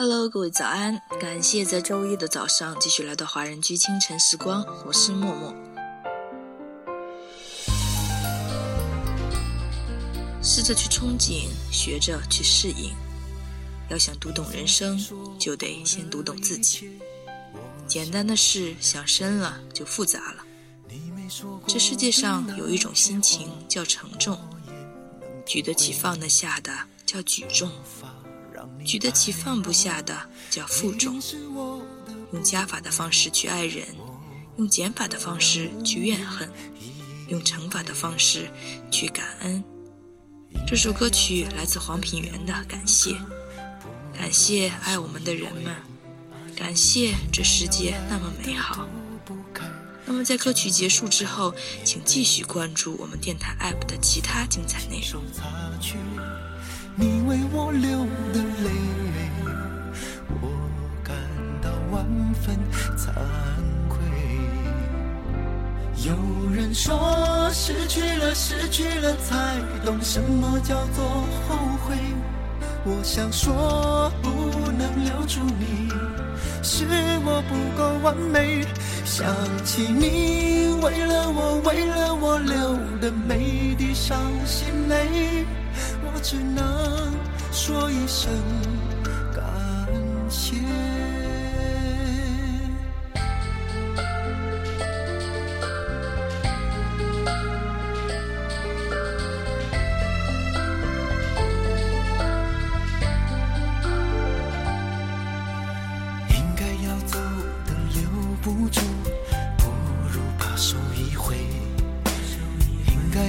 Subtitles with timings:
[0.00, 1.02] Hello，各位早安！
[1.20, 5.52] 感谢在周一的早上继续来到华人居清晨时光，我是默默。
[10.40, 12.94] 试着去憧憬，学着去适应。
[13.90, 15.04] 要想读懂人生，
[15.36, 17.00] 就得先读懂自己。
[17.88, 20.44] 简单的事想深了就复杂了。
[21.66, 24.38] 这世界上有一种心情叫沉重，
[25.44, 26.72] 举得起放得下的
[27.04, 27.68] 叫举重。
[28.88, 31.20] 举得起放不下的叫负重，
[32.32, 33.86] 用加法的方式去爱人，
[34.56, 36.50] 用减法的方式去怨恨，
[37.28, 38.50] 用乘法的方式
[38.90, 39.62] 去感恩。
[40.66, 43.10] 这首歌曲来自黄品源的《感谢》，
[44.16, 45.76] 感谢爱我们的人们，
[46.56, 48.88] 感谢这世界那么美好。
[50.06, 55.22] 那么在歌曲结束之后，请继续关注我们电台 APP 的其他精彩内容。
[66.04, 66.14] 有
[66.52, 71.04] 人说，失去了，失去了，才懂什么叫做
[71.48, 71.96] 后悔。
[72.84, 74.30] 我想说，不
[74.70, 75.90] 能留住你，
[76.62, 76.84] 是
[77.24, 78.64] 我不够完美。
[79.04, 79.26] 想
[79.64, 84.16] 起你为了我，为了我流的每滴伤
[84.46, 85.44] 心泪。
[86.04, 86.64] 我只能
[87.50, 88.30] 说一声
[89.34, 89.42] 感
[90.30, 90.67] 谢。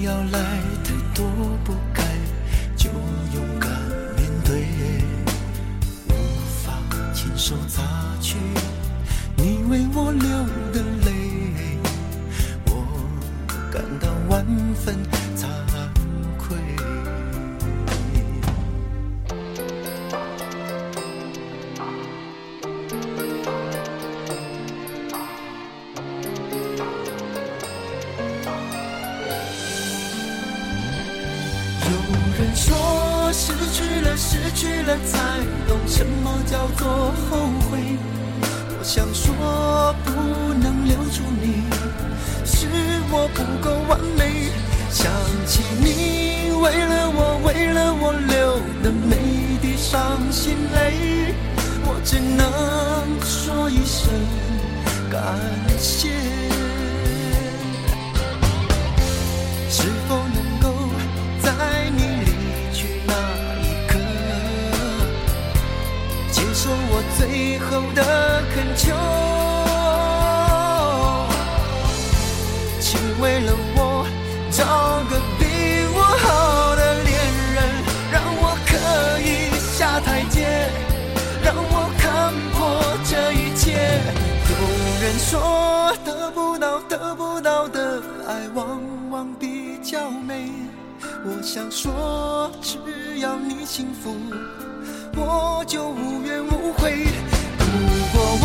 [0.00, 1.24] 要来的多
[1.64, 2.02] 不该。
[2.76, 3.70] 就勇敢
[4.16, 4.66] 面对，
[6.08, 6.12] 无
[6.64, 6.72] 法
[7.14, 7.82] 亲手擦
[8.20, 8.36] 去
[9.36, 10.28] 你为我流
[10.72, 11.78] 的泪，
[12.66, 12.70] 我
[13.70, 14.44] 感到万
[14.74, 14.96] 分
[15.36, 15.46] 惭
[31.84, 31.90] 有
[32.38, 35.18] 人说，失去了，失去了，才
[35.66, 37.96] 懂什么叫做后悔。
[38.78, 40.10] 我想说，不
[40.54, 41.64] 能留住你，
[42.44, 42.66] 是
[43.10, 44.50] 我不够完美。
[44.90, 45.10] 想
[45.46, 51.34] 起你为了我，为了我流的每滴伤心泪，
[51.84, 52.44] 我只能
[53.24, 54.08] 说一声
[55.10, 55.20] 感
[55.78, 56.10] 谢。
[67.18, 68.94] 最后的恳求？
[72.80, 74.06] 请为了我
[74.50, 74.64] 找
[75.08, 75.42] 个比
[75.94, 77.10] 我好的恋
[77.54, 77.56] 人，
[78.10, 78.70] 让我可
[79.20, 80.68] 以下台阶，
[81.42, 82.58] 让我看破
[83.04, 83.62] 这一切。
[84.50, 84.52] 有
[85.02, 88.80] 人说得不到得不到的爱，往
[89.10, 90.21] 往比较。
[91.24, 92.76] 我想说，只
[93.20, 94.16] 要你幸福，
[95.14, 97.06] 我就无怨无悔。
[97.60, 97.64] 如
[98.12, 98.44] 果我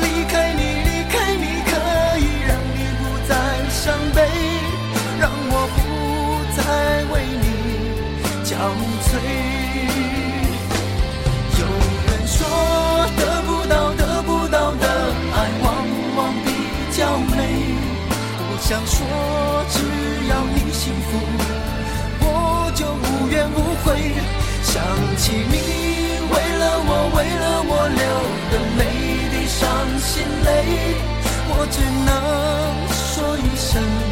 [0.00, 1.76] 离开你，离开你，可
[2.16, 3.36] 以让你不再
[3.68, 4.24] 伤悲，
[5.20, 5.78] 让我不
[6.56, 6.58] 再
[7.12, 7.46] 为你
[8.48, 8.56] 憔
[9.04, 9.10] 悴。
[11.60, 11.62] 有
[12.08, 12.38] 人说，
[13.18, 14.84] 得不到得不到的
[15.36, 15.68] 爱，往
[16.16, 16.48] 往比
[16.96, 16.98] 较
[17.36, 17.38] 美。
[18.48, 18.96] 我想说，
[19.68, 19.76] 只
[20.30, 21.20] 要你幸福，
[23.40, 24.40] 也不会。
[24.62, 24.82] 想
[25.16, 25.56] 起你
[26.32, 28.04] 为了我为了我流
[28.52, 28.80] 的每
[29.32, 29.58] 滴伤
[29.98, 30.48] 心泪
[31.48, 32.10] 我只能
[33.08, 34.09] 说一声